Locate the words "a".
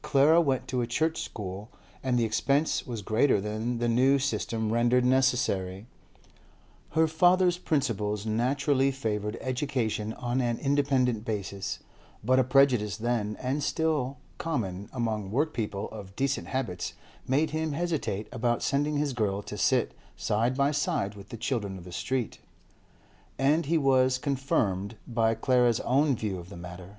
0.80-0.86, 12.38-12.42